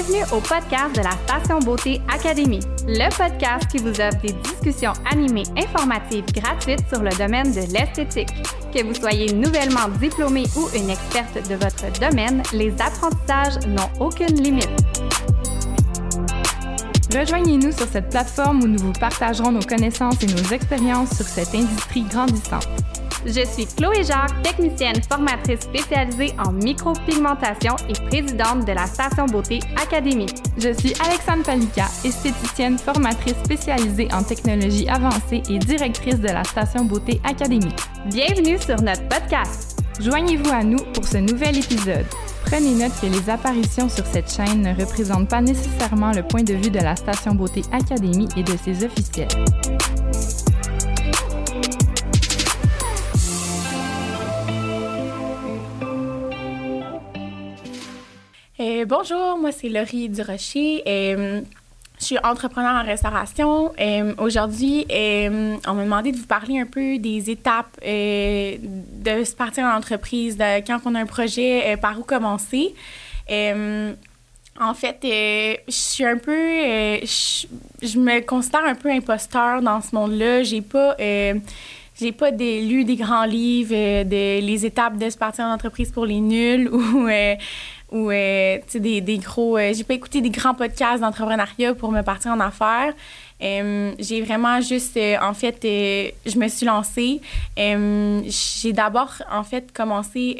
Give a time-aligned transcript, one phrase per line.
[0.00, 5.42] au podcast de la Station Beauté Académie, le podcast qui vous offre des discussions animées
[5.54, 8.30] informatives gratuites sur le domaine de l'esthétique.
[8.74, 14.42] Que vous soyez nouvellement diplômé ou une experte de votre domaine, les apprentissages n'ont aucune
[14.42, 14.70] limite.
[17.14, 21.54] Rejoignez-nous sur cette plateforme où nous vous partagerons nos connaissances et nos expériences sur cette
[21.54, 22.66] industrie grandissante.
[23.24, 29.60] Je suis Chloé Jacques, technicienne formatrice spécialisée en micropigmentation et présidente de la Station Beauté
[29.80, 30.26] Académie.
[30.58, 36.84] Je suis Alexandre Palika, esthéticienne formatrice spécialisée en technologie avancée et directrice de la Station
[36.84, 37.74] Beauté Académie.
[38.06, 39.78] Bienvenue sur notre podcast.
[40.00, 42.06] Joignez-vous à nous pour ce nouvel épisode.
[42.46, 46.54] Prenez note que les apparitions sur cette chaîne ne représentent pas nécessairement le point de
[46.54, 49.28] vue de la Station Beauté Académie et de ses officiels.
[58.82, 60.82] Euh, bonjour, moi c'est Laurie Durocher.
[60.86, 61.40] Euh,
[62.00, 63.72] je suis entrepreneur en restauration.
[63.78, 69.34] Euh, Aujourd'hui, euh, on m'a demandé de vous parler un peu des étapes de se
[69.36, 72.74] partir en entreprise, quand on a un projet, par où commencer.
[73.28, 80.42] En fait, je suis un peu, je, me considère un peu imposteur dans ce monde-là.
[80.42, 85.52] J'ai pas, j'ai pas lu des grands livres, de les étapes de se partir en
[85.52, 87.06] entreprise pour les nuls ou
[87.92, 89.58] ou euh, des, des gros.
[89.58, 92.94] euh, j'ai pas écouté des grands podcasts d'entrepreneuriat pour me partir en affaires.
[93.42, 97.20] Euh, j'ai vraiment juste, euh, en fait, je me suis lancée.
[97.56, 100.36] J'ai d'abord, en fait, commencé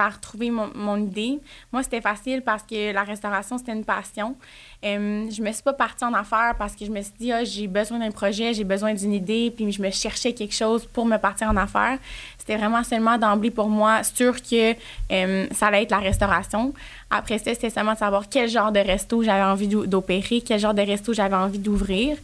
[0.00, 1.38] par trouver mon, idée.
[1.72, 4.34] Moi, c'était facile parce que la restauration, c'était une passion.
[4.82, 7.44] Euh, je me suis pas partie en affaires parce que je me suis dit, ah,
[7.44, 11.04] j'ai besoin d'un projet, j'ai besoin d'une idée, puis je me cherchais quelque chose pour
[11.04, 11.98] me partir en affaires.
[12.38, 14.74] C'était vraiment seulement d'emblée pour moi sûr que
[15.52, 16.72] ça allait être la restauration.
[17.10, 20.58] Après ça, c'était seulement de savoir quel genre de resto j'avais envie d'o- d'opérer, quel
[20.58, 22.16] genre de resto j'avais envie d'ouvrir.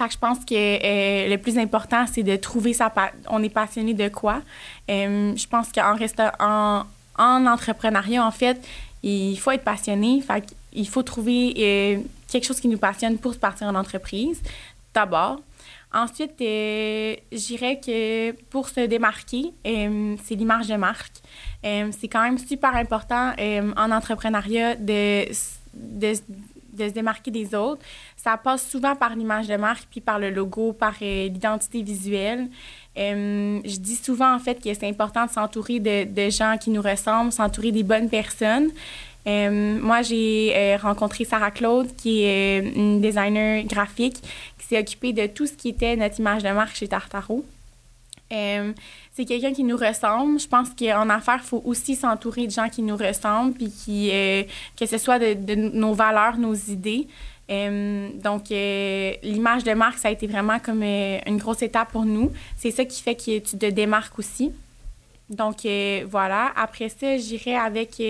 [0.00, 2.92] Fait que je pense que euh, le plus important, c'est de trouver sa
[3.28, 4.40] on est passionné de quoi.
[4.88, 6.84] Euh, je pense qu'en resta- en,
[7.18, 8.58] en entrepreneuriat, en fait,
[9.02, 10.22] il faut être passionné.
[10.22, 14.40] Fait il faut trouver euh, quelque chose qui nous passionne pour se partir en entreprise,
[14.94, 15.40] d'abord.
[15.92, 21.16] Ensuite, je dirais que pour se démarquer, c'est l'image de marque.
[21.64, 23.32] C'est quand même super important
[23.76, 25.24] en entrepreneuriat de,
[25.74, 26.12] de,
[26.80, 27.82] de se démarquer des autres.
[28.16, 32.48] Ça passe souvent par l'image de marque, puis par le logo, par euh, l'identité visuelle.
[32.98, 36.82] Euh, je dis souvent, en fait, que c'est important de s'entourer de, gens qui nous
[36.82, 38.70] ressemblent, s'entourer des bonnes personnes.
[39.26, 44.16] Euh, moi, j'ai rencontré Sarah Claude, qui est une designer graphique,
[44.58, 47.44] qui s'est occupée de tout ce qui était notre image de marque chez Tartaro.
[48.32, 48.72] Euh,
[49.12, 50.38] c'est quelqu'un qui nous ressemble.
[50.38, 54.10] Je pense qu'en affaires, il faut aussi s'entourer de gens qui nous ressemblent, puis qui,
[54.12, 54.44] euh,
[54.78, 57.08] que ce soit de, nos valeurs, nos idées.
[57.50, 62.30] Euh, donc, l'image de marque, ça a été vraiment comme une grosse étape pour nous.
[62.56, 64.52] C'est ça qui fait que tu te démarques aussi.
[65.28, 65.66] Donc,
[66.08, 66.52] voilà.
[66.54, 68.00] Après ça, j'irai avec...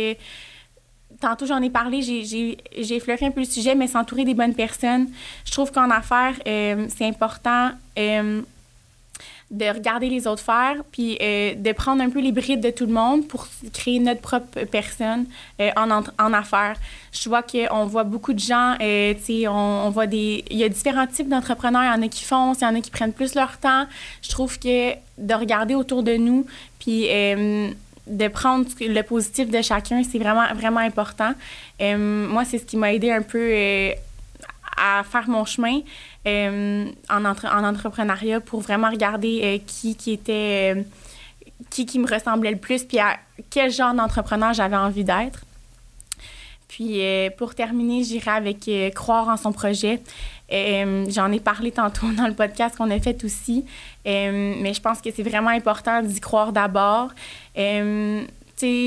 [1.19, 2.59] tantôt, j'en ai parlé, j'ai-
[2.94, 5.09] effleuré un peu le sujet, mais s'entourer des bonnes personnes.
[5.47, 7.70] Je trouve qu'en affaires, c'est important
[9.50, 12.86] de regarder les autres faire, puis euh, de prendre un peu les brides de tout
[12.86, 15.26] le monde pour créer notre propre personne
[15.60, 16.76] euh, en, en affaires.
[17.12, 20.44] Je vois qu'on voit beaucoup de gens, euh, tu sais, on, on voit des...
[20.50, 21.82] Il y a différents types d'entrepreneurs.
[21.82, 23.86] Il y en a qui foncent, il y en a qui prennent plus leur temps.
[24.22, 26.46] Je trouve que de regarder autour de nous,
[26.78, 27.08] puis...
[27.10, 27.70] euh,
[28.06, 31.32] de prendre le positif de chacun, c'est vraiment, vraiment important.
[31.80, 33.38] Euh, moi, c'est ce qui m'a aidé un peu
[34.80, 35.80] à faire mon chemin
[36.26, 40.74] euh, en, entre- en entrepreneuriat pour vraiment regarder euh, qui, qui était...
[40.76, 40.82] euh,
[41.68, 43.18] qui, qui me ressemblait le plus, puis à
[43.50, 45.41] quel genre d'entrepreneur j'avais envie d'être.
[46.68, 47.00] Puis
[47.36, 50.00] pour terminer, j'irai avec croire en son projet.
[50.50, 53.65] J'en ai parlé tantôt dans le podcast qu'on a fait aussi,
[54.04, 57.10] mais je pense que c'est vraiment important d'y croire d'abord.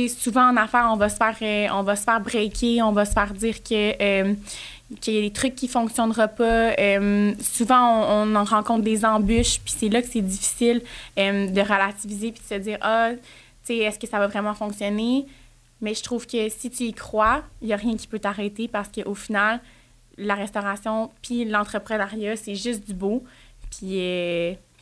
[0.10, 3.06] Souvent en affaires, on va se faire, euh, on va se faire breaker, on va
[3.06, 4.34] se faire dire que euh,
[5.02, 6.74] qu'il y a des trucs qui fonctionneront pas.
[6.80, 10.82] Euh, souvent, on, en rencontre des embûches, puis c'est là que c'est difficile
[11.18, 13.12] de relativiser puis de se dire ah,
[13.66, 15.26] tu est-ce que ça va vraiment fonctionner?
[15.82, 18.68] Mais je trouve que si tu y crois, il n'y a rien qui peut t'arrêter
[18.68, 19.60] parce qu'au final,
[20.18, 23.24] la restauration puis l'entrepreneuriat, c'est juste du beau.
[23.72, 23.98] Puis,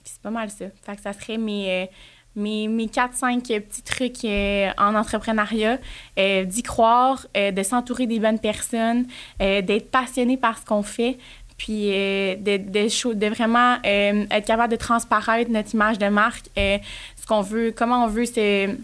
[0.04, 0.66] c'est pas mal ça.
[0.84, 1.90] Fait que ça serait mes,
[2.36, 5.78] mes, mes 4-5 petits trucs euh, en entrepreneuriat.
[6.18, 9.06] Euh, D'y croire, euh, de s'entourer des bonnes personnes,
[9.42, 11.18] euh, d'être passionné par ce qu'on fait,
[11.58, 16.78] puis euh, de, de, vraiment euh, être capable de transparaître notre image de marque, euh,
[17.20, 18.76] ce qu'on veut, comment on veut se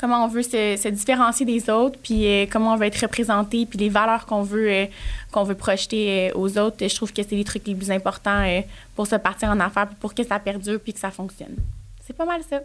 [0.00, 3.78] comment on veut se, différencier des autres, puis euh, comment on veut être représenté, puis
[3.78, 4.86] les valeurs qu'on veut, euh,
[5.44, 6.76] veut projeter aux autres.
[6.80, 8.62] Je trouve que c'est les trucs les plus importants
[8.94, 11.56] pour se partir en affaires, pour que ça perdure, puis que ça fonctionne.
[12.08, 12.60] C'est pas mal ça.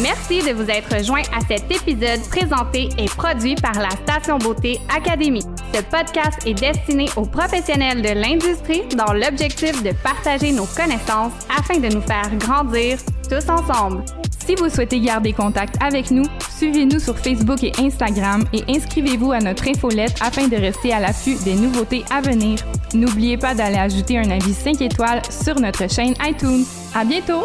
[0.00, 4.78] Merci de vous être joint à cet épisode présenté et produit par la Station Beauté
[4.96, 5.42] Académie.
[5.74, 11.80] Ce podcast est destiné aux professionnels de l'industrie dans l'objectif de partager nos connaissances afin
[11.80, 12.98] de nous faire grandir
[13.28, 14.04] tous ensemble.
[14.46, 16.24] Si vous souhaitez garder contact avec nous,
[16.56, 21.34] suivez-nous sur Facebook et Instagram et inscrivez-vous à notre infolette afin de rester à l'affût
[21.42, 22.60] des nouveautés à venir.
[22.94, 26.64] N'oubliez pas d'aller ajouter un avis 5 étoiles sur notre chaîne iTunes.
[26.94, 27.44] À bientôt!